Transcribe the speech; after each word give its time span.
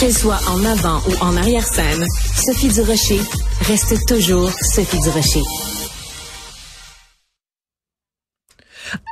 Qu'elle 0.00 0.14
soit 0.14 0.40
en 0.48 0.64
avant 0.64 1.02
ou 1.10 1.22
en 1.22 1.36
arrière-scène, 1.36 2.06
Sophie 2.34 2.68
Durocher 2.68 3.20
reste 3.66 4.06
toujours 4.08 4.50
Sophie 4.50 4.98
Durocher. 4.98 5.42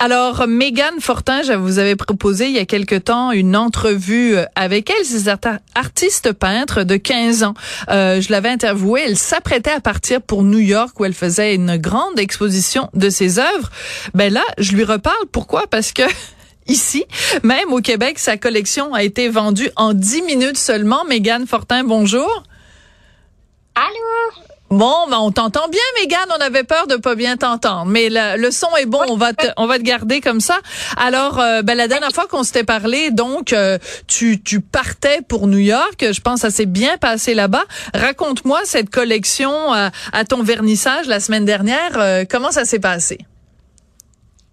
Alors, 0.01 0.46
Megan 0.48 0.95
Fortin, 0.98 1.43
je 1.43 1.53
vous 1.53 1.79
avais 1.79 1.95
proposé 1.95 2.46
il 2.46 2.54
y 2.54 2.59
a 2.59 2.64
quelque 2.64 2.95
temps 2.95 3.32
une 3.32 3.54
entrevue 3.54 4.38
euh, 4.38 4.46
avec 4.54 4.88
elle. 4.88 5.04
C'est 5.04 5.28
artiste 5.74 6.32
peintre 6.32 6.85
de 6.85 6.96
15 6.96 7.42
ans. 7.42 7.54
Euh, 7.90 8.22
je 8.22 8.32
l'avais 8.32 8.48
interviewée. 8.48 9.02
Elle 9.08 9.18
s'apprêtait 9.18 9.72
à 9.72 9.80
partir 9.80 10.22
pour 10.22 10.42
New 10.42 10.58
York 10.58 10.98
où 10.98 11.04
elle 11.04 11.12
faisait 11.12 11.54
une 11.54 11.76
grande 11.76 12.18
exposition 12.18 12.88
de 12.94 13.10
ses 13.10 13.38
œuvres. 13.38 13.70
Ben 14.14 14.32
là, 14.32 14.42
je 14.56 14.72
lui 14.72 14.84
reparle. 14.84 15.26
Pourquoi? 15.32 15.66
Parce 15.66 15.92
que 15.92 16.02
ici. 16.69 17.05
Même 17.42 17.73
au 17.73 17.80
Québec, 17.80 18.19
sa 18.19 18.37
collection 18.37 18.95
a 18.95 19.02
été 19.02 19.28
vendue 19.28 19.70
en 19.77 19.95
10 19.95 20.23
minutes 20.23 20.59
seulement. 20.59 21.05
Mégane 21.05 21.47
Fortin, 21.47 21.84
bonjour. 21.84 22.43
Allô? 23.74 24.45
Bon, 24.70 25.07
ben 25.09 25.16
on 25.19 25.30
t'entend 25.30 25.66
bien, 25.69 25.80
Mégane. 25.98 26.29
On 26.37 26.43
avait 26.43 26.62
peur 26.62 26.87
de 26.87 26.96
pas 26.96 27.15
bien 27.15 27.38
t'entendre, 27.38 27.87
mais 27.87 28.09
le 28.10 28.51
son 28.51 28.69
est 28.77 28.84
bon. 28.84 29.01
On 29.09 29.16
va 29.16 29.33
te, 29.33 29.46
on 29.57 29.66
va 29.66 29.79
te 29.79 29.83
garder 29.83 30.20
comme 30.20 30.41
ça. 30.41 30.59
Alors, 30.98 31.41
euh, 31.41 31.62
ben, 31.62 31.74
la 31.74 31.88
dernière 31.88 32.10
fois 32.10 32.27
qu'on 32.27 32.43
s'était 32.43 32.65
parlé, 32.65 33.10
donc 33.10 33.55
euh, 33.55 33.79
tu, 34.07 34.43
tu 34.43 34.60
partais 34.60 35.23
pour 35.27 35.46
New 35.46 35.59
York. 35.59 36.05
Je 36.12 36.21
pense 36.21 36.43
que 36.43 36.51
ça 36.51 36.51
s'est 36.51 36.66
bien 36.66 36.98
passé 36.98 37.32
là-bas. 37.32 37.65
Raconte-moi 37.95 38.60
cette 38.65 38.91
collection 38.91 39.73
euh, 39.73 39.88
à 40.12 40.24
ton 40.27 40.43
vernissage 40.43 41.07
la 41.07 41.21
semaine 41.21 41.46
dernière. 41.46 42.27
comment 42.29 42.51
ça 42.51 42.66
s'est 42.66 42.79
passé? 42.79 43.19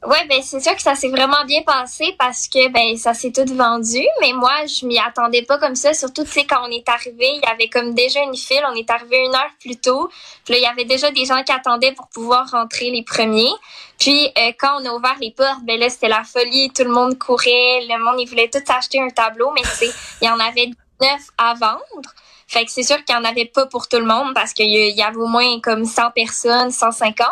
Ouais, 0.07 0.23
ben 0.29 0.39
c'est 0.43 0.59
sûr 0.59 0.75
que 0.75 0.81
ça 0.83 0.93
s'est 0.93 1.09
vraiment 1.09 1.43
bien 1.47 1.63
passé 1.63 2.15
parce 2.19 2.47
que 2.47 2.69
ben 2.69 2.95
ça 2.95 3.15
s'est 3.15 3.31
tout 3.31 3.51
vendu, 3.55 4.05
mais 4.21 4.33
moi 4.33 4.51
je 4.67 4.85
m'y 4.85 4.99
attendais 4.99 5.41
pas 5.41 5.57
comme 5.57 5.73
ça. 5.75 5.95
Surtout 5.95 6.23
tu 6.23 6.29
sais 6.29 6.45
quand 6.45 6.63
on 6.67 6.71
est 6.71 6.87
arrivé, 6.87 7.25
il 7.33 7.41
y 7.43 7.51
avait 7.51 7.69
comme 7.69 7.95
déjà 7.95 8.21
une 8.21 8.35
file. 8.35 8.61
On 8.71 8.75
est 8.75 8.87
arrivé 8.91 9.17
une 9.17 9.33
heure 9.33 9.49
plus 9.59 9.77
tôt. 9.77 10.09
Là 10.47 10.57
il 10.57 10.61
y 10.61 10.67
avait 10.67 10.85
déjà 10.85 11.09
des 11.09 11.25
gens 11.25 11.41
qui 11.43 11.51
attendaient 11.51 11.93
pour 11.93 12.07
pouvoir 12.09 12.47
rentrer 12.51 12.91
les 12.91 13.03
premiers. 13.03 13.53
Puis 13.97 14.27
euh, 14.37 14.51
quand 14.59 14.79
on 14.79 14.85
a 14.85 14.93
ouvert 14.93 15.15
les 15.19 15.31
portes, 15.31 15.63
ben 15.63 15.79
là 15.79 15.89
c'était 15.89 16.09
la 16.09 16.23
folie. 16.23 16.69
Tout 16.69 16.83
le 16.83 16.91
monde 16.91 17.17
courait, 17.17 17.81
le 17.89 18.03
monde 18.03 18.27
voulait 18.27 18.49
tout 18.49 18.63
acheter 18.71 19.01
un 19.01 19.09
tableau, 19.09 19.51
mais 19.55 19.63
sais 19.63 19.89
il 20.21 20.27
y 20.27 20.29
en 20.29 20.39
avait 20.39 20.69
neuf 21.01 21.21
à 21.39 21.55
vendre. 21.55 22.13
Fait 22.47 22.63
que 22.65 22.71
c'est 22.71 22.83
sûr 22.83 23.03
qu'il 23.03 23.15
n'y 23.15 23.21
en 23.21 23.25
avait 23.25 23.45
pas 23.45 23.65
pour 23.65 23.87
tout 23.87 23.97
le 23.97 24.05
monde 24.05 24.33
parce 24.33 24.53
qu'il 24.53 24.69
y 24.69 25.01
avait 25.01 25.17
au 25.17 25.27
moins 25.27 25.59
comme 25.61 25.85
100 25.85 26.11
personnes, 26.11 26.71
150. 26.71 27.27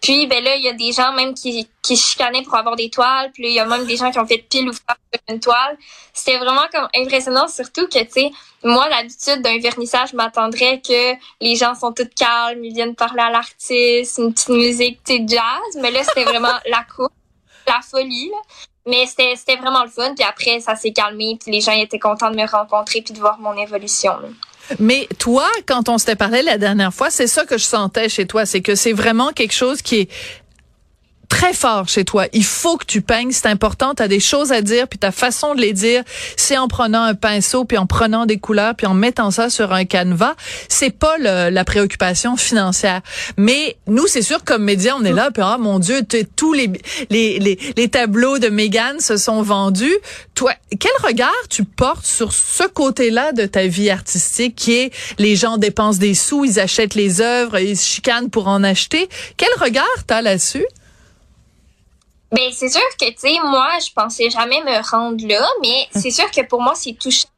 Puis 0.00 0.26
ben 0.28 0.42
là, 0.42 0.54
il 0.54 0.62
y 0.62 0.68
a 0.68 0.72
des 0.72 0.92
gens 0.92 1.12
même 1.12 1.34
qui, 1.34 1.68
qui 1.82 1.96
chicanaient 1.96 2.42
pour 2.42 2.54
avoir 2.54 2.76
des 2.76 2.88
toiles. 2.88 3.30
Puis 3.32 3.48
il 3.48 3.54
y 3.54 3.58
a 3.58 3.64
même 3.64 3.84
des 3.84 3.96
gens 3.96 4.10
qui 4.10 4.18
ont 4.18 4.26
fait 4.26 4.38
pile 4.38 4.68
ou 4.68 4.72
face 4.72 4.96
sur 5.12 5.20
une 5.28 5.40
toile. 5.40 5.76
C'était 6.12 6.38
vraiment 6.38 6.66
comme 6.72 6.88
impressionnant, 6.96 7.48
surtout 7.48 7.86
que, 7.88 7.98
tu 7.98 8.10
sais, 8.10 8.30
moi, 8.62 8.88
l'habitude 8.88 9.42
d'un 9.42 9.58
vernissage, 9.58 10.10
je 10.10 10.16
m'attendrais 10.16 10.80
que 10.80 11.14
les 11.40 11.56
gens 11.56 11.74
sont 11.74 11.92
tous 11.92 12.08
calmes, 12.16 12.64
ils 12.64 12.74
viennent 12.74 12.94
parler 12.94 13.22
à 13.22 13.30
l'artiste, 13.30 14.18
une 14.18 14.32
petite 14.32 14.48
musique, 14.48 15.00
tu 15.04 15.16
sais, 15.16 15.24
jazz. 15.26 15.80
Mais 15.80 15.90
là, 15.90 16.02
c'était 16.04 16.24
vraiment 16.24 16.54
la 16.66 16.84
cour, 16.84 17.10
la 17.68 17.80
folie, 17.88 18.30
là. 18.30 18.38
Mais 18.86 19.04
c'était 19.06 19.56
vraiment 19.56 19.84
le 19.84 19.90
fun. 19.90 20.14
Puis 20.14 20.24
après, 20.24 20.60
ça 20.60 20.74
s'est 20.74 20.92
calmé. 20.92 21.36
Puis 21.40 21.52
les 21.52 21.60
gens 21.60 21.72
étaient 21.72 21.98
contents 21.98 22.30
de 22.30 22.36
me 22.36 22.46
rencontrer 22.48 23.02
puis 23.02 23.12
de 23.12 23.18
voir 23.18 23.38
mon 23.38 23.54
évolution. 23.54 24.14
Mais 24.78 25.08
toi, 25.18 25.46
quand 25.66 25.88
on 25.88 25.98
s'était 25.98 26.16
parlé 26.16 26.42
la 26.42 26.58
dernière 26.58 26.92
fois, 26.92 27.10
c'est 27.10 27.26
ça 27.26 27.44
que 27.44 27.58
je 27.58 27.64
sentais 27.64 28.08
chez 28.08 28.26
toi, 28.26 28.46
c'est 28.46 28.62
que 28.62 28.74
c'est 28.74 28.92
vraiment 28.92 29.32
quelque 29.32 29.54
chose 29.54 29.82
qui 29.82 30.00
est 30.00 30.10
très 31.28 31.52
fort 31.52 31.88
chez 31.88 32.04
toi. 32.04 32.26
Il 32.32 32.44
faut 32.44 32.76
que 32.76 32.84
tu 32.84 33.02
peignes, 33.02 33.30
c'est 33.32 33.46
important, 33.46 33.94
tu 33.94 34.02
as 34.02 34.08
des 34.08 34.20
choses 34.20 34.50
à 34.52 34.62
dire, 34.62 34.88
puis 34.88 34.98
ta 34.98 35.12
façon 35.12 35.54
de 35.54 35.60
les 35.60 35.72
dire, 35.72 36.02
c'est 36.36 36.56
en 36.56 36.68
prenant 36.68 37.02
un 37.02 37.14
pinceau, 37.14 37.64
puis 37.64 37.78
en 37.78 37.86
prenant 37.86 38.26
des 38.26 38.38
couleurs, 38.38 38.74
puis 38.74 38.86
en 38.86 38.94
mettant 38.94 39.30
ça 39.30 39.50
sur 39.50 39.72
un 39.72 39.84
canevas. 39.84 40.34
C'est 40.68 40.90
pas 40.90 41.18
la 41.18 41.64
préoccupation 41.64 42.36
financière. 42.36 43.02
Mais 43.36 43.76
nous, 43.86 44.06
c'est 44.06 44.22
sûr, 44.22 44.42
comme 44.44 44.64
médias, 44.64 44.94
on 44.98 45.04
est 45.04 45.12
là, 45.12 45.30
puis 45.30 45.42
ah 45.44 45.58
mon 45.58 45.78
Dieu, 45.78 46.02
tous 46.36 46.52
les, 46.52 46.70
les, 47.10 47.38
les, 47.38 47.58
les 47.76 47.88
tableaux 47.88 48.38
de 48.38 48.48
Megan 48.48 49.00
se 49.00 49.16
sont 49.16 49.42
vendus. 49.42 49.96
Toi, 50.34 50.52
quel 50.78 50.92
regard 51.02 51.32
tu 51.50 51.64
portes 51.64 52.06
sur 52.06 52.32
ce 52.32 52.64
côté-là 52.64 53.32
de 53.32 53.46
ta 53.46 53.66
vie 53.66 53.90
artistique 53.90 54.56
qui 54.56 54.74
est 54.74 54.92
les 55.18 55.36
gens 55.36 55.58
dépensent 55.58 55.98
des 55.98 56.14
sous, 56.14 56.44
ils 56.44 56.60
achètent 56.60 56.94
les 56.94 57.20
œuvres, 57.20 57.58
ils 57.58 57.76
se 57.76 57.86
chicanent 57.86 58.30
pour 58.30 58.48
en 58.48 58.64
acheter? 58.64 59.08
Quel 59.36 59.50
regard 59.60 59.86
t'as 60.06 60.22
là-dessus? 60.22 60.64
Ben 62.30 62.50
c'est 62.52 62.68
sûr 62.68 62.82
que 63.00 63.06
tu 63.06 63.16
sais 63.16 63.38
moi 63.42 63.70
je 63.84 63.92
pensais 63.92 64.28
jamais 64.28 64.60
me 64.62 64.90
rendre 64.90 65.26
là, 65.26 65.46
mais 65.62 65.88
c'est 65.92 66.10
sûr 66.10 66.30
que 66.30 66.42
pour 66.42 66.60
moi 66.60 66.74
c'est 66.74 66.92
touchant 66.92 67.28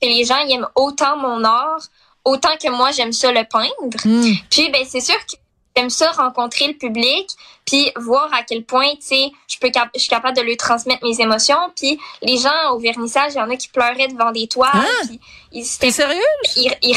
que 0.00 0.06
les 0.06 0.24
gens 0.24 0.38
aiment 0.48 0.68
autant 0.74 1.16
mon 1.16 1.44
art, 1.44 1.82
autant 2.24 2.56
que 2.60 2.68
moi 2.70 2.90
j'aime 2.90 3.12
ça 3.12 3.30
le 3.30 3.44
peindre. 3.44 3.98
Hmm. 4.04 4.34
Puis 4.50 4.70
ben 4.70 4.84
c'est 4.88 5.00
sûr 5.00 5.14
que 5.26 5.36
j'aime 5.76 5.90
ça 5.90 6.10
rencontrer 6.10 6.66
le 6.66 6.74
public, 6.74 7.28
puis 7.64 7.92
voir 7.96 8.28
à 8.34 8.42
quel 8.42 8.64
point 8.64 8.90
tu 8.96 9.02
sais 9.02 9.32
je 9.46 9.58
peux 9.58 9.70
je 9.94 10.00
suis 10.00 10.08
capable 10.08 10.36
de 10.36 10.42
lui 10.42 10.56
transmettre 10.56 11.04
mes 11.04 11.20
émotions. 11.20 11.70
Puis 11.76 12.00
les 12.22 12.38
gens 12.38 12.72
au 12.72 12.78
vernissage, 12.78 13.34
il 13.34 13.38
y 13.38 13.40
en 13.40 13.50
a 13.50 13.56
qui 13.56 13.68
pleuraient 13.68 14.08
devant 14.08 14.32
des 14.32 14.48
toiles. 14.48 14.70
Ah! 14.74 15.06
ils, 15.52 15.64
sérieux? 15.64 16.20
Ils, 16.56 16.74
ils, 16.82 16.96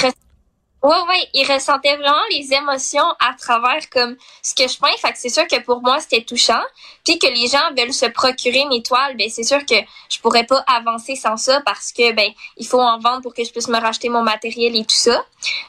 Ouais, 0.83 0.97
ouais, 1.07 1.29
il 1.33 1.49
ressentait 1.49 1.95
vraiment 1.95 2.25
les 2.29 2.53
émotions 2.53 3.07
à 3.21 3.33
travers 3.39 3.89
comme 3.89 4.17
ce 4.41 4.53
que 4.53 4.67
je 4.67 4.77
peins. 4.77 4.91
Fait 4.97 5.13
que 5.13 5.17
c'est 5.17 5.29
sûr 5.29 5.47
que 5.47 5.61
pour 5.61 5.81
moi, 5.81 6.01
c'était 6.01 6.25
touchant. 6.25 6.61
Puis 7.05 7.19
que 7.19 7.27
les 7.27 7.47
gens 7.47 7.73
veulent 7.77 7.93
se 7.93 8.05
procurer 8.05 8.65
mes 8.65 8.83
toiles, 8.83 9.15
ben 9.15 9.29
c'est 9.29 9.43
sûr 9.43 9.65
que 9.65 9.75
je 10.09 10.19
pourrais 10.19 10.45
pas 10.45 10.61
avancer 10.67 11.15
sans 11.15 11.37
ça 11.37 11.61
parce 11.65 11.93
que 11.93 12.11
ben 12.11 12.29
il 12.57 12.67
faut 12.67 12.81
en 12.81 12.99
vendre 12.99 13.21
pour 13.21 13.33
que 13.33 13.45
je 13.45 13.51
puisse 13.51 13.69
me 13.69 13.79
racheter 13.79 14.09
mon 14.09 14.23
matériel 14.23 14.75
et 14.75 14.83
tout 14.83 14.95
ça. 14.95 15.23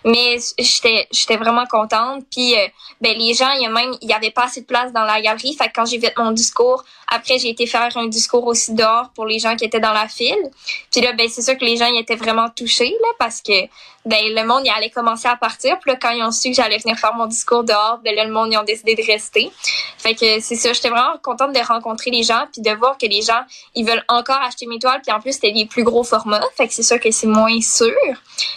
Mais 0.04 0.38
j'étais 0.58 1.06
j'étais 1.12 1.36
vraiment 1.36 1.66
contente. 1.66 2.24
Puis 2.30 2.56
euh, 2.56 2.66
ben 3.00 3.16
les 3.16 3.34
gens, 3.34 3.50
il 3.50 3.62
y 3.62 3.66
a 3.66 3.70
même 3.70 3.94
il 4.00 4.08
y 4.08 4.12
avait 4.12 4.32
pas 4.32 4.44
assez 4.44 4.62
de 4.62 4.66
place 4.66 4.92
dans 4.92 5.04
la 5.04 5.20
galerie. 5.20 5.54
Fait 5.54 5.68
que 5.68 5.72
quand 5.74 5.86
j'ai 5.86 6.00
fait 6.00 6.14
mon 6.18 6.32
discours, 6.32 6.84
après 7.06 7.38
j'ai 7.38 7.50
été 7.50 7.66
faire 7.66 7.96
un 7.96 8.06
discours 8.06 8.46
aussi 8.46 8.74
dehors 8.74 9.10
pour 9.14 9.26
les 9.26 9.38
gens 9.38 9.54
qui 9.54 9.64
étaient 9.64 9.80
dans 9.80 9.92
la 9.92 10.08
file. 10.08 10.50
Puis 10.90 11.00
là 11.00 11.12
ben 11.12 11.28
c'est 11.28 11.42
sûr 11.42 11.56
que 11.56 11.64
les 11.64 11.76
gens 11.76 11.86
ils 11.86 12.00
étaient 12.00 12.16
vraiment 12.16 12.48
touchés 12.50 12.90
là 12.90 13.08
parce 13.18 13.42
que 13.42 13.66
ben 14.04 14.20
le 14.34 14.44
monde 14.44 14.62
il 14.64 14.70
allait 14.70 14.90
commencer 15.04 15.28
à 15.28 15.36
partir. 15.36 15.78
Puis 15.78 15.90
là, 15.90 15.98
quand 16.00 16.10
ils 16.10 16.22
ont 16.22 16.32
su 16.32 16.50
que 16.50 16.56
j'allais 16.56 16.78
venir 16.78 16.98
faire 16.98 17.14
mon 17.14 17.26
discours 17.26 17.64
dehors, 17.64 18.00
ben 18.04 18.14
là, 18.14 18.24
le 18.24 18.32
monde, 18.32 18.48
ils 18.52 18.56
ont 18.56 18.64
décidé 18.64 18.94
de 18.94 19.02
rester. 19.02 19.50
Fait 19.98 20.14
que 20.14 20.40
c'est 20.40 20.56
ça, 20.56 20.72
j'étais 20.72 20.88
vraiment 20.88 21.16
contente 21.22 21.52
de 21.52 21.60
rencontrer 21.60 22.10
les 22.10 22.22
gens 22.22 22.46
puis 22.52 22.62
de 22.62 22.70
voir 22.70 22.96
que 22.98 23.06
les 23.06 23.22
gens, 23.22 23.40
ils 23.74 23.86
veulent 23.86 24.04
encore 24.08 24.40
acheter 24.42 24.66
mes 24.66 24.78
toiles. 24.78 25.00
Puis 25.02 25.14
en 25.14 25.20
plus, 25.20 25.32
c'était 25.32 25.52
des 25.52 25.66
plus 25.66 25.84
gros 25.84 26.04
formats. 26.04 26.42
Fait 26.56 26.66
que 26.66 26.74
c'est 26.74 26.82
sûr 26.82 26.98
que 26.98 27.10
c'est 27.10 27.26
moins 27.26 27.60
sûr. 27.60 27.94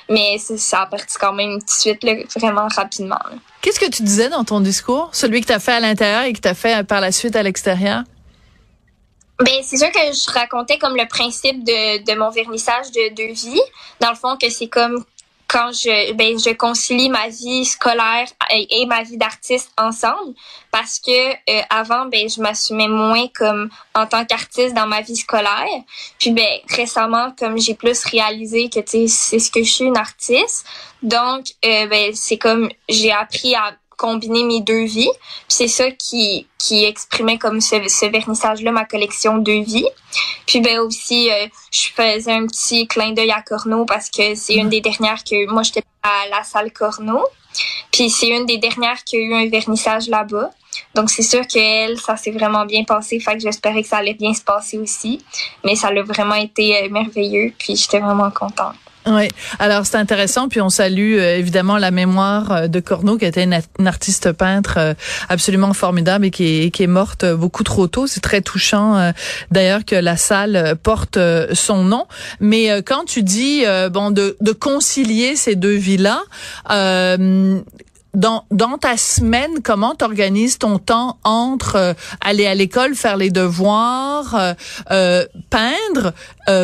Mais 0.10 0.38
ça 0.38 0.82
a 0.82 0.86
parti 0.86 1.18
quand 1.20 1.34
même 1.34 1.60
tout 1.60 1.66
de 1.66 1.72
suite, 1.72 2.04
là, 2.04 2.14
vraiment 2.38 2.68
rapidement. 2.74 3.20
Qu'est-ce 3.62 3.80
que 3.80 3.90
tu 3.90 4.04
disais 4.04 4.30
dans 4.30 4.44
ton 4.44 4.62
discours? 4.62 5.10
Celui 5.12 5.42
que 5.42 5.48
tu 5.48 5.54
as 5.54 5.60
fait 5.60 5.74
à 5.74 5.80
l'intérieur 5.80 6.24
et 6.24 6.34
que 6.34 6.40
tu 6.40 6.48
as 6.48 6.54
fait 6.54 6.88
par 6.88 7.02
la 7.02 7.12
suite 7.12 7.36
à 7.36 7.44
l'extérieur? 7.44 8.04
Ben, 9.40 9.62
c'est 9.62 9.78
sûr 9.78 9.92
que 9.92 10.00
je 10.00 10.32
racontais 10.32 10.80
comme 10.80 10.96
le 10.96 11.08
principe 11.08 11.64
de, 11.64 12.04
de 12.04 12.18
mon 12.18 12.32
vernissage 12.32 12.92
de, 12.92 13.14
de 13.14 13.34
vie. 13.34 13.62
Dans 14.00 14.10
le 14.10 14.16
fond, 14.16 14.36
que 14.36 14.50
c'est 14.50 14.68
comme 14.68 15.04
quand 15.48 15.72
je 15.72 16.14
ben 16.14 16.38
je 16.38 16.54
concilie 16.54 17.10
ma 17.10 17.30
vie 17.30 17.66
scolaire 17.66 18.28
et, 18.52 18.86
ma 18.86 19.04
vie 19.04 19.18
d'artiste 19.18 19.72
ensemble 19.78 20.34
parce 20.72 21.00
que 21.00 21.32
euh, 21.32 21.62
avant 21.70 22.06
ben 22.06 22.30
je 22.30 22.42
m'assumais 22.42 22.88
moins 22.88 23.28
comme 23.34 23.70
en 23.96 24.06
tant 24.06 24.26
qu'artiste 24.26 24.76
dans 24.76 24.88
ma 24.88 25.02
vie 25.02 25.16
scolaire. 25.16 25.82
Puis 26.20 26.32
ben 26.32 26.60
récemment 26.70 27.34
comme 27.38 27.58
j'ai 27.58 27.76
plus 27.76 28.04
réalisé 28.06 28.70
que 28.70 28.80
tu 28.80 29.08
c'est 29.08 29.40
ce 29.40 29.50
que 29.50 29.64
je 29.64 29.72
suis 29.72 29.86
une 29.86 29.98
artiste. 29.98 30.66
Donc 31.02 31.46
euh, 31.66 31.88
ben 31.88 32.14
c'est 32.14 32.38
comme 32.38 32.70
j'ai 32.90 33.12
appris 33.12 33.56
à 33.56 33.74
combiner 33.98 34.44
mes 34.44 34.62
deux 34.62 34.86
vies. 34.86 35.10
C'est 35.48 35.68
ça 35.68 35.92
qui, 35.92 36.48
qui 36.58 36.86
exprimait 36.86 37.38
comme 37.38 37.60
ce, 37.60 37.76
ce 37.88 38.06
vernissage-là, 38.06 38.72
ma 38.72 38.86
collection 38.86 39.38
de 39.40 39.52
vies. 39.52 39.88
Puis 40.46 40.62
ben 40.62 40.80
aussi, 40.80 41.30
euh, 41.30 41.48
je 41.72 41.90
faisais 41.94 42.32
un 42.32 42.46
petit 42.48 42.88
clin 42.88 43.12
d'œil 43.12 43.32
à 43.32 43.42
Corneau 43.42 43.86
parce 43.86 44.10
que 44.10 44.36
c'est 44.36 44.56
une 44.56 44.70
des 44.70 44.82
dernières 44.82 45.24
que 45.24 45.50
moi 45.52 45.64
j'étais 45.64 45.84
à 46.04 46.30
la 46.30 46.44
salle 46.44 46.72
Corneau. 46.72 47.26
Puis 47.92 48.10
c'est 48.10 48.30
une 48.30 48.46
des 48.46 48.58
dernières 48.58 49.04
qui 49.04 49.18
a 49.18 49.20
eu 49.20 49.34
un 49.34 49.50
vernissage 49.50 50.08
là-bas. 50.08 50.52
Donc 50.94 51.10
c'est 51.10 51.24
sûr 51.24 51.46
qu'elle, 51.48 52.00
ça 52.00 52.16
s'est 52.18 52.32
vraiment 52.32 52.66
bien 52.66 52.84
passé. 52.84 53.20
Fait 53.20 53.34
que 53.34 53.40
j'espérais 53.40 53.82
que 53.82 53.88
ça 53.88 53.98
allait 53.98 54.14
bien 54.14 54.34
se 54.34 54.42
passer 54.42 54.78
aussi. 54.78 55.24
Mais 55.64 55.76
ça 55.76 55.88
a 55.88 56.04
vraiment 56.04 56.36
été 56.36 56.84
euh, 56.84 56.90
merveilleux. 56.90 57.54
Puis 57.58 57.76
j'étais 57.76 58.00
vraiment 58.00 58.32
contente. 58.32 58.76
Oui, 59.10 59.30
alors 59.60 59.86
c'est 59.86 59.96
intéressant, 59.96 60.50
puis 60.50 60.60
on 60.60 60.70
salue 60.70 61.18
euh, 61.18 61.38
évidemment 61.38 61.78
la 61.78 61.92
mémoire 61.92 62.52
euh, 62.52 62.68
de 62.68 62.82
Corneau, 62.82 63.18
qui 63.18 63.24
était 63.24 63.44
une, 63.44 63.88
artiste 63.88 64.34
peintre 64.34 64.76
euh, 64.78 64.94
absolument 65.30 65.74
formidable 65.74 66.26
et 66.26 66.32
qui 66.32 66.64
est, 66.64 66.72
qui 66.72 66.84
est 66.84 66.88
morte 66.88 67.26
beaucoup 67.26 67.64
trop 67.64 67.88
tôt. 67.88 68.06
C'est 68.06 68.20
très 68.20 68.42
touchant 68.42 69.14
d'ailleurs 69.52 69.86
que 69.86 69.96
la 69.96 70.18
salle 70.18 70.76
porte 70.84 71.18
son 71.54 71.84
nom. 71.84 72.06
Mais 72.40 72.82
quand 72.84 73.06
tu 73.06 73.24
dis 73.24 73.64
bon 73.92 74.12
de, 74.12 74.36
de 74.42 74.52
concilier 74.52 75.36
ces 75.36 75.56
deux 75.56 75.76
vies-là, 75.76 76.22
dans, 78.18 78.78
ta 78.82 78.98
semaine, 78.98 79.62
comment 79.64 79.94
tu 79.94 80.04
organises 80.04 80.58
ton 80.58 80.80
temps 80.80 81.20
entre 81.24 81.76
euh, 81.76 81.94
aller 82.20 82.48
à 82.48 82.56
l'école, 82.56 82.96
faire 82.96 83.16
les 83.16 83.30
devoirs, 83.30 84.36
euh, 84.36 84.54
euh 84.92 85.26
peindre, 85.50 86.14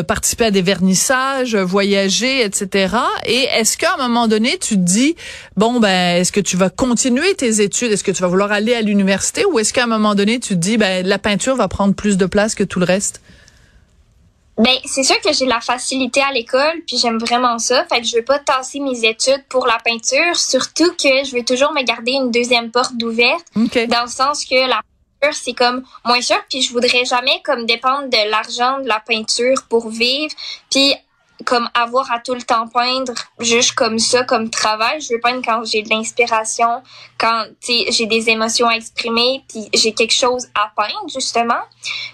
participer 0.06 0.46
à 0.46 0.50
des 0.50 0.62
vernissages, 0.62 1.56
voyager, 1.56 2.42
etc. 2.44 2.96
Et 3.26 3.46
est-ce 3.54 3.76
qu'à 3.76 3.94
un 3.94 4.08
moment 4.08 4.28
donné, 4.28 4.56
tu 4.58 4.76
te 4.76 4.80
dis, 4.80 5.14
bon, 5.56 5.80
ben, 5.80 6.20
est-ce 6.20 6.32
que 6.32 6.40
tu 6.40 6.56
vas 6.56 6.70
continuer 6.70 7.34
tes 7.34 7.60
études? 7.60 7.92
Est-ce 7.92 8.04
que 8.04 8.10
tu 8.10 8.22
vas 8.22 8.28
vouloir 8.28 8.52
aller 8.52 8.74
à 8.74 8.80
l'université? 8.80 9.44
Ou 9.44 9.58
est-ce 9.58 9.72
qu'à 9.72 9.84
un 9.84 9.88
moment 9.88 10.14
donné, 10.14 10.40
tu 10.40 10.54
te 10.54 10.58
dis, 10.58 10.78
ben, 10.78 11.06
la 11.06 11.18
peinture 11.18 11.56
va 11.56 11.68
prendre 11.68 11.94
plus 11.94 12.16
de 12.16 12.26
place 12.26 12.54
que 12.54 12.64
tout 12.64 12.78
le 12.78 12.86
reste? 12.86 13.20
Ben, 14.56 14.76
c'est 14.84 15.02
sûr 15.02 15.20
que 15.20 15.32
j'ai 15.32 15.46
la 15.46 15.60
facilité 15.60 16.22
à 16.22 16.30
l'école, 16.30 16.82
puis 16.86 16.96
j'aime 16.96 17.18
vraiment 17.18 17.58
ça. 17.58 17.84
Fait 17.86 18.00
que 18.00 18.06
je 18.06 18.16
veux 18.16 18.24
pas 18.24 18.38
tasser 18.38 18.78
mes 18.78 19.04
études 19.04 19.44
pour 19.48 19.66
la 19.66 19.78
peinture, 19.84 20.36
surtout 20.36 20.92
que 20.92 21.24
je 21.24 21.36
veux 21.36 21.44
toujours 21.44 21.72
me 21.72 21.82
garder 21.82 22.12
une 22.12 22.30
deuxième 22.30 22.70
porte 22.70 23.02
ouverte, 23.02 23.46
dans 23.54 24.02
le 24.02 24.10
sens 24.10 24.44
que 24.44 24.68
la 24.68 24.80
peinture, 25.20 25.36
c'est 25.36 25.54
comme 25.54 25.82
moins 26.04 26.20
cher, 26.20 26.40
puis 26.48 26.62
je 26.62 26.72
voudrais 26.72 27.04
jamais 27.04 27.42
comme 27.44 27.66
dépendre 27.66 28.08
de 28.08 28.30
l'argent 28.30 28.80
de 28.80 28.86
la 28.86 29.00
peinture 29.00 29.56
pour 29.68 29.88
vivre, 29.88 30.32
puis 30.70 30.94
comme 31.44 31.68
avoir 31.74 32.10
à 32.12 32.20
tout 32.20 32.34
le 32.34 32.42
temps 32.42 32.68
peindre 32.68 33.12
juste 33.40 33.72
comme 33.72 33.98
ça, 33.98 34.24
comme 34.24 34.50
travail. 34.50 35.00
Je 35.00 35.14
veux 35.14 35.20
peindre 35.20 35.42
quand 35.44 35.64
j'ai 35.64 35.82
de 35.82 35.90
l'inspiration, 35.90 36.82
quand 37.18 37.44
j'ai 37.66 38.06
des 38.06 38.30
émotions 38.30 38.68
à 38.68 38.74
exprimer, 38.74 39.42
puis 39.48 39.68
j'ai 39.74 39.92
quelque 39.92 40.14
chose 40.14 40.48
à 40.54 40.70
peindre, 40.76 41.08
justement. 41.12 41.60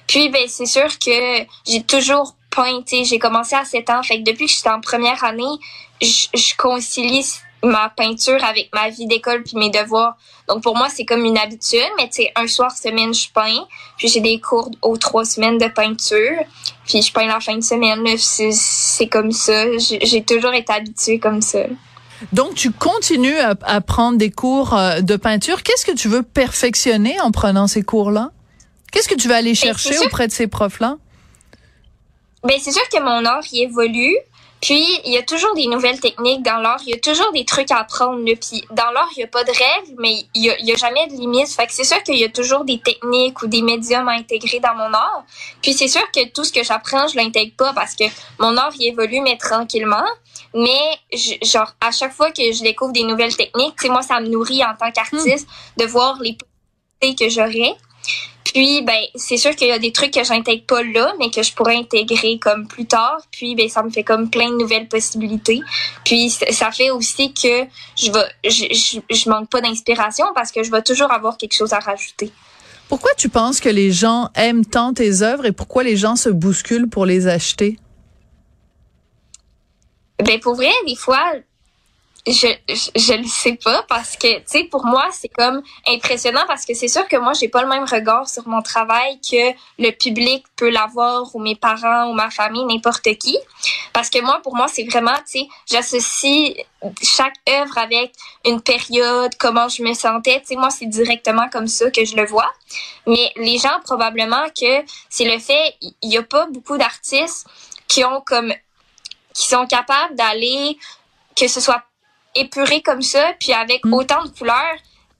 Puis, 0.07 0.31
ben, 0.31 0.47
c'est 0.49 0.67
sûr 0.67 0.99
que 0.99 1.45
j'ai 1.67 1.83
toujours 1.87 2.35
peint, 2.51 2.81
j'ai 2.87 3.19
commencé 3.19 3.55
à 3.55 3.65
7 3.65 3.91
ans. 3.91 4.03
Fait 4.03 4.19
que 4.19 4.31
depuis 4.31 4.47
que 4.47 4.53
j'étais 4.53 4.71
en 4.71 4.81
première 4.81 5.23
année, 5.23 5.59
je, 6.01 6.27
je 6.35 6.57
concilie 6.57 7.27
ma 7.63 7.91
peinture 7.91 8.43
avec 8.45 8.71
ma 8.75 8.89
vie 8.89 9.07
d'école 9.07 9.43
puis 9.43 9.57
mes 9.57 9.71
devoirs. 9.71 10.17
Donc 10.49 10.63
pour 10.63 10.77
moi, 10.77 10.89
c'est 10.89 11.05
comme 11.05 11.25
une 11.25 11.39
habitude, 11.39 11.81
mais 11.97 12.09
tu 12.09 12.23
sais, 12.23 12.33
un 12.37 12.47
soir 12.47 12.71
semaine, 12.71 13.13
je 13.15 13.31
peins, 13.33 13.67
puis 13.97 14.09
j'ai 14.09 14.21
des 14.21 14.41
cours 14.41 14.71
aux 14.83 14.97
trois 14.97 15.25
semaines 15.25 15.59
de 15.59 15.69
peinture, 15.69 16.45
puis 16.87 17.03
je 17.03 17.13
peins 17.13 17.27
la 17.27 17.41
fin 17.41 17.57
de 17.57 17.63
semaine. 17.63 18.05
C'est 18.17 19.09
comme 19.09 19.33
ça. 19.33 19.77
J'ai 19.79 20.23
toujours 20.25 20.55
été 20.55 20.73
habituée 20.73 21.19
comme 21.19 21.43
ça. 21.43 21.61
Donc, 22.33 22.55
tu 22.55 22.71
continues 22.71 23.39
à, 23.39 23.81
prendre 23.81 24.19
des 24.19 24.31
cours 24.31 24.75
euh, 24.75 25.01
de 25.01 25.17
peinture. 25.17 25.63
Qu'est-ce 25.63 25.87
que 25.87 25.97
tu 25.97 26.09
veux 26.09 26.23
perfectionner 26.23 27.19
en 27.21 27.31
prenant 27.31 27.67
ces 27.67 27.83
cours-là? 27.83 28.31
Qu'est-ce 28.93 29.09
que 29.09 29.15
tu 29.15 29.29
vas 29.29 29.37
aller 29.37 29.53
ben, 29.53 29.57
chercher 29.57 29.99
auprès 30.01 30.27
de 30.27 30.33
ces 30.33 30.47
profs-là? 30.47 30.97
Ben, 32.43 32.57
c'est 32.61 32.73
sûr 32.73 32.87
que 32.93 33.01
mon 33.01 33.25
art 33.25 33.45
y 33.53 33.63
évolue. 33.63 34.17
Puis, 34.61 34.85
il 35.07 35.13
y 35.13 35.17
a 35.17 35.23
toujours 35.23 35.55
des 35.55 35.67
nouvelles 35.67 36.01
techniques 36.01 36.43
dans 36.43 36.59
l'art. 36.59 36.81
Il 36.87 36.91
y 36.91 36.95
a 36.95 36.99
toujours 36.99 37.33
des 37.33 37.45
trucs 37.45 37.71
à 37.71 37.79
apprendre. 37.79 38.23
Puis, 38.25 38.65
dans 38.71 38.91
l'art, 38.91 39.09
il 39.17 39.19
n'y 39.19 39.25
a 39.25 39.29
pas 39.29 39.43
de 39.43 39.51
règles, 39.51 39.95
mais 39.99 40.25
il 40.35 40.43
n'y 40.43 40.51
a, 40.51 40.61
y 40.61 40.73
a, 40.73 40.77
jamais 40.77 41.07
de 41.07 41.13
limites. 41.13 41.49
Fait 41.49 41.67
que 41.67 41.73
c'est 41.73 41.85
sûr 41.85 42.03
qu'il 42.03 42.17
y 42.17 42.25
a 42.25 42.29
toujours 42.29 42.65
des 42.65 42.79
techniques 42.79 43.41
ou 43.43 43.47
des 43.47 43.63
médiums 43.63 44.09
à 44.09 44.13
intégrer 44.13 44.61
dans 44.61 44.75
mon 44.75 44.93
art. 44.93 45.25
Puis, 45.63 45.73
c'est 45.73 45.89
sûr 45.89 46.03
que 46.13 46.29
tout 46.29 46.45
ce 46.45 46.53
que 46.53 46.63
j'apprends, 46.63 47.09
je 47.09 47.17
l'intègre 47.17 47.55
pas 47.57 47.73
parce 47.73 47.95
que 47.95 48.05
mon 48.39 48.57
art, 48.57 48.73
il 48.79 48.89
évolue, 48.89 49.21
mais 49.21 49.39
tranquillement. 49.39 50.07
Mais, 50.55 50.99
genre, 51.43 51.73
à 51.81 51.91
chaque 51.91 52.13
fois 52.13 52.31
que 52.31 52.53
je 52.53 52.63
découvre 52.63 52.93
des 52.93 53.05
nouvelles 53.05 53.37
techniques, 53.37 53.77
tu 53.81 53.89
moi, 53.89 54.03
ça 54.03 54.21
me 54.21 54.29
nourrit 54.29 54.63
en 54.65 54.75
tant 54.77 54.91
qu'artiste 54.91 55.49
de 55.77 55.87
voir 55.87 56.19
les 56.21 56.37
possibilités 57.01 57.25
que 57.25 57.31
j'aurais. 57.31 57.77
Puis, 58.53 58.83
ben, 58.83 59.01
c'est 59.15 59.37
sûr 59.37 59.55
qu'il 59.55 59.69
y 59.69 59.73
a 59.73 59.79
des 59.79 59.93
trucs 59.93 60.13
que 60.13 60.25
j'intègre 60.25 60.65
pas 60.65 60.83
là, 60.83 61.15
mais 61.19 61.31
que 61.31 61.43
je 61.43 61.53
pourrais 61.55 61.77
intégrer 61.77 62.39
comme 62.39 62.67
plus 62.67 62.87
tard. 62.87 63.21
Puis, 63.31 63.55
ben, 63.55 63.69
ça 63.69 63.83
me 63.83 63.91
fait 63.91 64.03
comme 64.03 64.29
plein 64.29 64.51
de 64.51 64.57
nouvelles 64.57 64.89
possibilités. 64.89 65.61
Puis, 66.05 66.31
ça 66.31 66.73
fait 66.73 66.91
aussi 66.91 67.33
que 67.33 67.65
je 67.97 68.11
vais, 68.11 68.51
je, 68.51 68.99
je, 69.09 69.31
manque 69.31 69.49
pas 69.51 69.61
d'inspiration 69.61 70.27
parce 70.35 70.51
que 70.51 70.65
je 70.65 70.71
vais 70.71 70.83
toujours 70.83 71.13
avoir 71.13 71.37
quelque 71.37 71.55
chose 71.55 71.73
à 71.73 71.79
rajouter. 71.79 72.33
Pourquoi 72.89 73.13
tu 73.17 73.29
penses 73.29 73.61
que 73.61 73.69
les 73.69 73.93
gens 73.93 74.31
aiment 74.35 74.65
tant 74.65 74.95
tes 74.95 75.23
œuvres 75.23 75.47
et 75.47 75.53
pourquoi 75.53 75.85
les 75.85 75.97
gens 75.97 76.17
se 76.17 76.29
bousculent 76.29 76.89
pour 76.89 77.07
les 77.07 77.29
acheter? 77.29 77.79
Ben, 80.25 80.41
pour 80.41 80.57
vrai, 80.57 80.73
des 80.87 80.97
fois, 80.97 81.35
je, 82.27 82.49
je, 82.69 83.15
le 83.15 83.27
sais 83.27 83.59
pas 83.63 83.83
parce 83.89 84.17
que 84.17 84.39
tu 84.41 84.45
sais 84.47 84.65
pour 84.65 84.85
moi 84.85 85.09
c'est 85.11 85.29
comme 85.29 85.63
impressionnant 85.89 86.45
parce 86.47 86.67
que 86.67 86.75
c'est 86.75 86.89
sûr 86.89 87.09
que 87.09 87.17
moi 87.17 87.33
j'ai 87.33 87.49
pas 87.49 87.63
le 87.63 87.69
même 87.69 87.85
regard 87.85 88.29
sur 88.29 88.47
mon 88.47 88.61
travail 88.61 89.19
que 89.21 89.53
le 89.79 89.91
public 89.91 90.45
peut 90.57 90.69
l'avoir 90.69 91.35
ou 91.35 91.41
mes 91.41 91.57
parents 91.57 92.11
ou 92.11 92.13
ma 92.13 92.31
famille 92.31 92.65
n'importe 92.67 93.17
qui. 93.17 93.39
Parce 93.95 94.11
que 94.11 94.21
moi 94.21 94.41
pour 94.43 94.55
moi 94.55 94.67
c'est 94.69 94.85
vraiment 94.85 95.17
tu 95.27 95.41
sais 95.41 95.49
j'associe 95.67 96.57
chaque 97.03 97.37
œuvre 97.49 97.79
avec 97.79 98.13
une 98.45 98.61
période 98.61 99.35
comment 99.39 99.69
je 99.69 99.83
me 99.83 99.95
sentais. 99.95 100.41
Tu 100.41 100.49
sais 100.49 100.57
moi 100.57 100.71
c'est 100.71 100.87
directement 100.87 101.49
comme 101.49 101.69
ça 101.69 101.91
que 101.91 102.05
je 102.05 102.17
le 102.17 102.27
vois. 102.27 102.51
Mais 103.07 103.33
les 103.37 103.57
gens 103.57 103.81
probablement 103.85 104.47
que 104.49 104.85
c'est 105.09 105.25
le 105.25 105.39
fait 105.39 105.75
il 105.81 106.13
y 106.13 106.19
a 106.19 106.23
pas 106.23 106.47
beaucoup 106.47 106.77
d'artistes 106.77 107.47
qui 107.89 108.05
ont 108.05 108.21
comme 108.21 108.53
qui 109.33 109.49
sont 109.49 109.67
capables 109.67 110.17
d'aller 110.17 110.77
que 111.35 111.49
ce 111.49 111.61
soit 111.61 111.83
épuré 112.35 112.83
comme 112.83 113.03
ça, 113.03 113.33
puis 113.39 113.53
avec 113.53 113.85
mm. 113.85 113.95
autant 113.95 114.25
de 114.25 114.29
couleurs. 114.31 114.77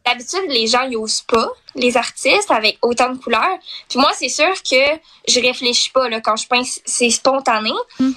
D'habitude, 0.07 0.47
les 0.49 0.67
gens 0.67 0.89
y 0.89 0.97
osent 0.97 1.23
pas, 1.23 1.49
les 1.75 1.97
artistes, 1.97 2.51
avec 2.51 2.79
autant 2.81 3.11
de 3.11 3.19
couleurs. 3.19 3.59
Puis 3.89 3.99
moi, 3.99 4.11
c'est 4.15 4.31
sûr 4.31 4.55
que 4.63 4.99
je 5.29 5.41
réfléchis 5.41 5.91
pas 5.91 6.09
là, 6.09 6.21
quand 6.21 6.37
je 6.37 6.49
peins, 6.49 6.63
c'est 6.85 7.11
spontané. 7.11 7.73
Mm. 7.99 8.11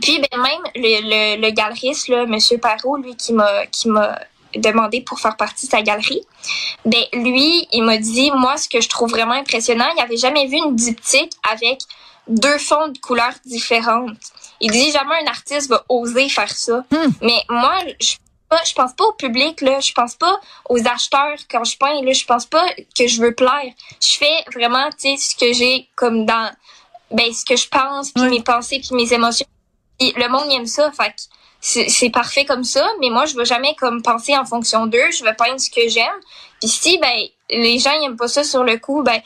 Puis 0.00 0.18
ben, 0.18 0.40
même 0.40 0.62
le, 0.74 1.36
le, 1.36 1.40
le 1.40 1.50
galeriste, 1.50 2.08
là, 2.08 2.26
Monsieur 2.26 2.58
Parot, 2.58 2.96
lui, 2.96 3.16
qui 3.16 3.32
m'a 3.32 3.66
qui 3.66 3.88
m'a 3.88 4.18
demandé 4.54 5.00
pour 5.00 5.20
faire 5.20 5.36
partie 5.36 5.66
de 5.66 5.70
sa 5.70 5.82
galerie, 5.82 6.22
ben 6.84 7.02
lui, 7.12 7.68
il 7.72 7.82
m'a 7.82 7.98
dit, 7.98 8.30
moi, 8.32 8.56
ce 8.56 8.68
que 8.68 8.80
je 8.80 8.88
trouve 8.88 9.10
vraiment 9.10 9.34
impressionnant, 9.34 9.88
il 9.96 10.02
avait 10.02 10.16
jamais 10.16 10.46
vu 10.46 10.56
une 10.56 10.74
diptyque 10.74 11.32
avec 11.50 11.80
deux 12.28 12.58
fonds 12.58 12.88
de 12.88 12.98
couleurs 12.98 13.34
différentes. 13.44 14.16
Il 14.60 14.70
dit 14.70 14.90
jamais 14.90 15.16
un 15.22 15.26
artiste 15.26 15.68
va 15.68 15.84
oser 15.88 16.28
faire 16.28 16.50
ça. 16.50 16.84
Hmm. 16.90 17.10
Mais 17.22 17.42
moi, 17.48 17.78
je 18.00 18.16
je 18.66 18.72
pense 18.74 18.92
pas 18.94 19.04
au 19.04 19.12
public 19.12 19.60
là, 19.60 19.80
je 19.80 19.92
pense 19.92 20.14
pas 20.14 20.40
aux 20.68 20.78
acheteurs 20.78 21.36
quand 21.50 21.64
je 21.64 21.76
peins 21.76 22.02
là, 22.02 22.12
je 22.12 22.24
pense 22.24 22.46
pas 22.46 22.66
que 22.96 23.06
je 23.06 23.20
veux 23.20 23.34
plaire. 23.34 23.72
Je 24.02 24.16
fais 24.16 24.44
vraiment 24.54 24.88
tu 24.90 25.10
sais 25.10 25.16
ce 25.16 25.36
que 25.36 25.52
j'ai 25.52 25.88
comme 25.94 26.24
dans 26.24 26.50
ben 27.10 27.32
ce 27.32 27.44
que 27.44 27.56
je 27.56 27.68
pense 27.68 28.12
puis 28.12 28.24
mes 28.24 28.42
pensées 28.42 28.80
puis 28.80 28.94
mes 28.94 29.12
émotions. 29.12 29.46
le 30.00 30.28
monde 30.28 30.50
aime 30.52 30.66
ça, 30.66 30.90
fait 30.92 31.28
c'est 31.60 32.10
parfait 32.10 32.44
comme 32.44 32.64
ça, 32.64 32.86
mais 33.00 33.10
moi 33.10 33.26
je 33.26 33.34
veux 33.34 33.44
jamais 33.44 33.74
comme 33.78 34.02
penser 34.02 34.36
en 34.36 34.44
fonction 34.44 34.86
d'eux, 34.86 35.10
je 35.16 35.24
veux 35.24 35.34
peindre 35.36 35.60
ce 35.60 35.70
que 35.70 35.88
j'aime. 35.88 36.06
Puis 36.60 36.68
si 36.68 36.98
ben 36.98 37.28
les 37.50 37.78
gens 37.78 37.98
n'aiment 38.00 38.16
pas 38.16 38.28
ça 38.28 38.44
sur 38.44 38.62
le 38.62 38.76
coup, 38.76 39.02
ben 39.02 39.20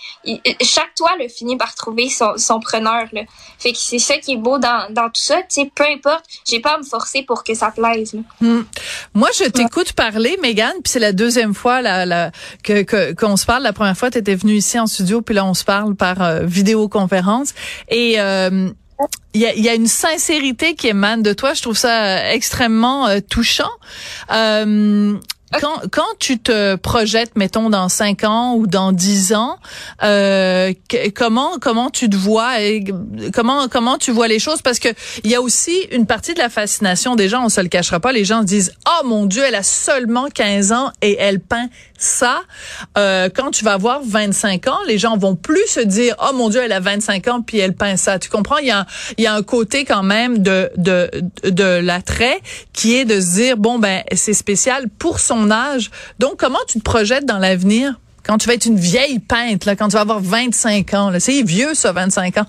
chaque 0.60 0.94
toile 0.94 1.28
finit 1.28 1.56
par 1.56 1.74
trouver 1.74 2.08
son, 2.08 2.36
son 2.36 2.60
preneur. 2.60 3.06
Là. 3.12 3.22
Fait 3.58 3.72
que 3.72 3.78
c'est 3.78 3.98
ça 3.98 4.16
qui 4.18 4.34
est 4.34 4.36
beau 4.36 4.58
dans, 4.58 4.92
dans 4.92 5.06
tout 5.06 5.20
ça. 5.20 5.38
Tu 5.42 5.62
sais, 5.62 5.72
peu 5.74 5.84
importe, 5.84 6.24
j'ai 6.46 6.60
pas 6.60 6.74
à 6.74 6.78
me 6.78 6.84
forcer 6.84 7.22
pour 7.22 7.42
que 7.42 7.54
ça 7.54 7.70
plaise. 7.70 8.14
Hmm. 8.40 8.62
Moi, 9.14 9.28
je 9.36 9.44
t'écoute 9.44 9.92
parler, 9.94 10.38
Megan, 10.40 10.72
puis 10.72 10.92
c'est 10.92 11.00
la 11.00 11.12
deuxième 11.12 11.54
fois 11.54 11.82
là, 11.82 12.06
là, 12.06 12.30
que 12.62 13.12
qu'on 13.12 13.36
se 13.36 13.44
parle. 13.44 13.64
La 13.64 13.72
première 13.72 13.96
fois, 13.96 14.10
tu 14.10 14.18
étais 14.18 14.34
venue 14.34 14.54
ici 14.54 14.78
en 14.78 14.86
studio, 14.86 15.20
puis 15.20 15.34
là, 15.34 15.44
on 15.44 15.54
se 15.54 15.64
parle 15.64 15.96
par 15.96 16.22
euh, 16.22 16.40
vidéoconférence. 16.44 17.54
Et 17.88 18.20
euh, 18.20 18.70
il 19.34 19.40
y 19.40 19.46
a, 19.46 19.54
y 19.54 19.68
a, 19.68 19.74
une 19.74 19.86
sincérité 19.86 20.74
qui 20.74 20.88
émane 20.88 21.22
de 21.22 21.32
toi. 21.32 21.54
Je 21.54 21.62
trouve 21.62 21.76
ça 21.76 22.32
extrêmement 22.32 23.06
euh, 23.06 23.20
touchant. 23.20 23.70
Euh, 24.32 25.18
quand, 25.60 25.82
quand 25.90 26.06
tu 26.18 26.38
te 26.38 26.76
projettes, 26.76 27.36
mettons, 27.36 27.68
dans 27.68 27.88
cinq 27.88 28.24
ans 28.24 28.54
ou 28.54 28.66
dans 28.66 28.92
dix 28.92 29.34
ans, 29.34 29.58
euh, 30.02 30.72
comment 31.14 31.58
comment 31.60 31.90
tu 31.90 32.08
te 32.08 32.16
vois 32.16 32.60
et 32.62 32.84
comment 33.34 33.68
comment 33.68 33.98
tu 33.98 34.12
vois 34.12 34.28
les 34.28 34.38
choses? 34.38 34.62
Parce 34.62 34.78
que 34.78 34.88
il 35.24 35.30
y 35.30 35.34
a 35.34 35.42
aussi 35.42 35.76
une 35.90 36.06
partie 36.06 36.34
de 36.34 36.38
la 36.38 36.48
fascination 36.48 37.16
des 37.16 37.28
gens, 37.28 37.44
on 37.44 37.48
se 37.48 37.60
le 37.60 37.68
cachera 37.68 38.00
pas. 38.00 38.12
Les 38.12 38.24
gens 38.24 38.42
disent, 38.42 38.72
oh 38.86 39.06
mon 39.06 39.26
Dieu, 39.26 39.42
elle 39.46 39.54
a 39.54 39.62
seulement 39.62 40.28
15 40.28 40.72
ans 40.72 40.90
et 41.02 41.16
elle 41.18 41.40
peint 41.40 41.68
ça. 42.02 42.42
Euh, 42.98 43.28
quand 43.34 43.50
tu 43.50 43.64
vas 43.64 43.74
avoir 43.74 44.00
25 44.04 44.66
ans, 44.68 44.78
les 44.86 44.98
gens 44.98 45.16
vont 45.16 45.36
plus 45.36 45.66
se 45.66 45.80
dire, 45.80 46.14
oh 46.20 46.34
mon 46.34 46.48
Dieu, 46.48 46.60
elle 46.62 46.72
a 46.72 46.80
25 46.80 47.28
ans 47.28 47.42
puis 47.42 47.58
elle 47.58 47.74
peint 47.74 47.96
ça. 47.96 48.18
Tu 48.18 48.28
comprends? 48.28 48.58
Il 48.58 48.66
y 48.66 48.70
a 48.70 48.86
il 49.18 49.24
y 49.24 49.26
a 49.26 49.34
un 49.34 49.42
côté 49.42 49.84
quand 49.84 50.02
même 50.02 50.38
de 50.38 50.70
de 50.76 51.10
de 51.44 51.80
l'attrait 51.80 52.40
qui 52.72 52.96
est 52.96 53.04
de 53.04 53.20
se 53.20 53.34
dire, 53.34 53.56
bon 53.56 53.78
ben 53.78 54.02
c'est 54.14 54.34
spécial 54.34 54.88
pour 54.98 55.20
son 55.20 55.50
âge. 55.50 55.90
Donc, 56.18 56.36
comment 56.38 56.58
tu 56.66 56.78
te 56.78 56.84
projettes 56.84 57.26
dans 57.26 57.38
l'avenir? 57.38 57.98
Quand 58.24 58.38
tu 58.38 58.46
vas 58.46 58.54
être 58.54 58.66
une 58.66 58.78
vieille 58.78 59.18
peintre, 59.18 59.66
là, 59.66 59.74
quand 59.74 59.88
tu 59.88 59.94
vas 59.94 60.02
avoir 60.02 60.20
25 60.20 60.94
ans, 60.94 61.12
c'est 61.18 61.42
vieux 61.42 61.74
ça, 61.74 61.92
25 61.92 62.38
ans. 62.38 62.46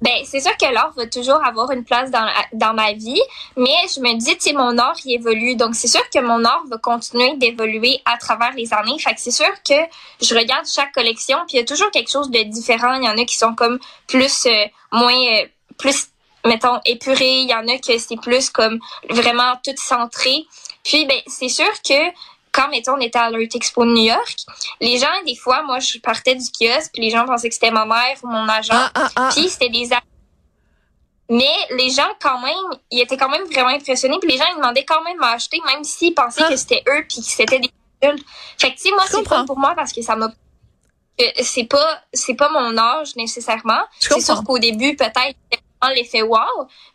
Ben, 0.00 0.24
c'est 0.24 0.40
sûr 0.40 0.56
que 0.56 0.72
l'art 0.72 0.92
va 0.96 1.06
toujours 1.06 1.44
avoir 1.44 1.70
une 1.72 1.84
place 1.84 2.10
dans, 2.10 2.26
dans 2.54 2.72
ma 2.72 2.92
vie, 2.92 3.20
mais 3.56 3.74
je 3.94 4.00
me 4.00 4.18
dis, 4.18 4.36
tu 4.38 4.54
mon 4.54 4.78
art, 4.78 4.96
il 5.04 5.16
évolue. 5.16 5.56
Donc, 5.56 5.74
c'est 5.74 5.88
sûr 5.88 6.02
que 6.10 6.20
mon 6.20 6.42
art 6.44 6.62
va 6.70 6.78
continuer 6.78 7.36
d'évoluer 7.36 8.00
à 8.06 8.16
travers 8.16 8.52
les 8.54 8.72
années. 8.72 8.98
Fait 8.98 9.14
que 9.14 9.20
c'est 9.20 9.30
sûr 9.30 9.52
que 9.68 9.74
je 10.22 10.34
regarde 10.34 10.66
chaque 10.66 10.92
collection, 10.92 11.38
puis 11.46 11.56
il 11.56 11.60
y 11.60 11.62
a 11.62 11.66
toujours 11.66 11.90
quelque 11.90 12.10
chose 12.10 12.30
de 12.30 12.42
différent. 12.44 12.94
Il 12.94 13.04
y 13.04 13.08
en 13.08 13.18
a 13.18 13.24
qui 13.24 13.36
sont 13.36 13.54
comme 13.54 13.78
plus, 14.06 14.46
euh, 14.46 14.64
moins, 14.90 15.12
euh, 15.12 15.46
plus, 15.76 16.08
mettons, 16.46 16.80
épurés. 16.86 17.40
Il 17.40 17.50
y 17.50 17.54
en 17.54 17.68
a 17.68 17.78
que 17.78 17.98
c'est 17.98 18.20
plus 18.20 18.48
comme 18.48 18.80
vraiment 19.10 19.52
tout 19.62 19.76
centré. 19.76 20.46
Puis, 20.82 21.04
ben, 21.04 21.20
c'est 21.26 21.50
sûr 21.50 21.70
que 21.86 22.10
quand, 22.52 22.68
mettons, 22.68 22.94
on 22.94 23.00
était 23.00 23.18
à 23.18 23.30
l'Art 23.30 23.40
Expo 23.54 23.84
de 23.84 23.90
New 23.90 24.04
York, 24.04 24.36
les 24.80 24.98
gens, 24.98 25.06
des 25.26 25.36
fois, 25.36 25.62
moi, 25.62 25.78
je 25.78 25.98
partais 25.98 26.34
du 26.34 26.46
kiosque, 26.50 26.90
puis 26.92 27.02
les 27.02 27.10
gens 27.10 27.24
pensaient 27.24 27.48
que 27.48 27.54
c'était 27.54 27.70
ma 27.70 27.86
mère 27.86 28.16
ou 28.22 28.28
mon 28.28 28.48
agent. 28.48 28.72
Ah, 28.72 28.90
ah, 28.94 29.08
ah. 29.16 29.30
Puis, 29.32 29.48
c'était 29.48 29.68
des 29.68 29.90
mais 31.30 31.46
les 31.76 31.90
gens, 31.90 32.08
quand 32.20 32.40
même, 32.40 32.80
ils 32.90 33.00
étaient 33.00 33.16
quand 33.16 33.28
même 33.28 33.44
vraiment 33.44 33.68
impressionnés. 33.68 34.18
Puis 34.20 34.32
les 34.32 34.36
gens, 34.36 34.46
ils 34.52 34.56
demandaient 34.56 34.84
quand 34.84 35.02
même 35.04 35.22
à 35.22 35.34
acheter, 35.34 35.60
même 35.64 35.84
s'ils 35.84 36.12
pensaient 36.12 36.42
que 36.48 36.56
c'était 36.56 36.82
eux 36.88 37.06
puis 37.08 37.20
que 37.20 37.26
c'était 37.26 37.60
des 37.60 37.70
adultes. 38.02 38.26
Fait 38.58 38.72
que, 38.72 38.76
tu 38.76 38.88
sais, 38.88 38.90
moi, 38.90 39.04
c'est 39.08 39.46
pour 39.46 39.56
moi 39.56 39.74
parce 39.76 39.92
que 39.92 40.02
ça 40.02 40.16
m'a... 40.16 40.26
euh, 40.26 41.24
C'est 41.42 41.64
pas, 41.64 42.02
c'est 42.12 42.34
pas 42.34 42.48
mon 42.48 42.76
âge 42.76 43.14
nécessairement. 43.14 43.80
C'est 44.00 44.20
sûr 44.20 44.42
qu'au 44.42 44.58
début, 44.58 44.96
peut-être, 44.96 45.36
l'effet 45.88 46.22
wow. 46.22 46.38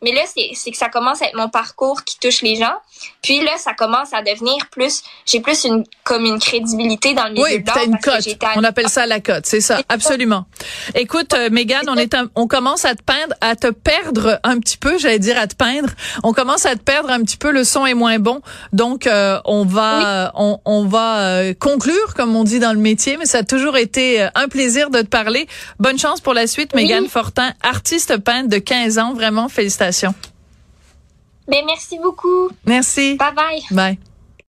Mais 0.03 0.11
là, 0.13 0.21
c'est 0.25 0.71
que 0.71 0.77
ça 0.77 0.89
commence 0.89 1.21
à 1.21 1.25
être 1.25 1.35
mon 1.35 1.49
parcours 1.49 2.03
qui 2.03 2.19
touche 2.19 2.41
les 2.43 2.55
gens. 2.55 2.75
Puis 3.23 3.41
là, 3.43 3.51
ça 3.57 3.73
commence 3.73 4.13
à 4.13 4.21
devenir 4.21 4.57
plus... 4.71 5.01
J'ai 5.25 5.39
plus 5.39 5.63
une 5.65 5.83
comme 6.03 6.25
une 6.25 6.39
crédibilité 6.39 7.13
dans 7.15 7.25
le 7.25 7.31
milieu 7.31 7.43
Oui, 7.43 7.59
de 7.61 7.67
l'art 7.67 7.83
une 7.83 7.97
cote. 7.97 8.27
On 8.55 8.63
appelle 8.63 8.89
ça 8.89 9.05
la 9.07 9.19
cote, 9.19 9.45
c'est 9.47 9.61
ça, 9.61 9.79
absolument. 9.89 10.45
Écoute, 10.93 11.33
euh, 11.33 11.49
Mégane, 11.49 11.89
on 11.89 11.95
est, 11.95 12.13
un- 12.13 12.29
on 12.35 12.47
commence 12.47 12.85
à 12.85 12.93
te 12.95 13.01
peindre, 13.01 13.33
à 13.41 13.55
te 13.55 13.67
perdre 13.71 14.39
un 14.43 14.59
petit 14.59 14.77
peu, 14.77 14.97
j'allais 14.99 15.19
dire 15.19 15.37
à 15.39 15.47
te 15.47 15.55
peindre. 15.55 15.89
On 16.23 16.31
commence 16.33 16.65
à 16.67 16.75
te 16.75 16.81
perdre 16.81 17.09
un 17.09 17.21
petit 17.23 17.37
peu. 17.37 17.51
Le 17.51 17.63
son 17.63 17.85
est 17.87 17.95
moins 17.95 18.19
bon, 18.19 18.41
donc 18.71 19.07
euh, 19.07 19.39
on 19.45 19.65
va, 19.65 20.31
on, 20.35 20.59
on 20.65 20.85
va 20.85 21.19
euh, 21.21 21.53
conclure, 21.59 22.13
comme 22.15 22.35
on 22.35 22.43
dit 22.43 22.59
dans 22.59 22.73
le 22.73 22.79
métier. 22.79 23.17
Mais 23.17 23.25
ça 23.25 23.39
a 23.39 23.43
toujours 23.43 23.77
été 23.77 24.21
euh, 24.21 24.27
un 24.35 24.47
plaisir 24.47 24.89
de 24.91 25.01
te 25.01 25.07
parler. 25.07 25.47
Bonne 25.79 25.97
chance 25.97 26.21
pour 26.21 26.33
la 26.35 26.45
suite, 26.47 26.71
Oui. 26.75 26.83
Mégane 26.83 27.07
Fortin, 27.07 27.51
artiste 27.63 28.17
peintre 28.17 28.49
de 28.49 28.57
15 28.75 28.97
ans. 28.99 29.13
Vraiment, 29.13 29.47
félicitations. 29.47 30.13
Ben, 31.47 31.63
merci 31.65 31.97
beaucoup. 31.99 32.49
Merci. 32.65 33.15
Bye 33.15 33.33
bye. 33.35 33.61
Bye. 33.71 33.99